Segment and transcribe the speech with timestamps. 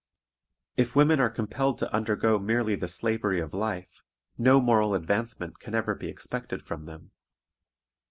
[0.77, 4.01] If women are compelled to undergo merely the slavery of life,
[4.35, 7.11] no moral advancement can ever be expected from them.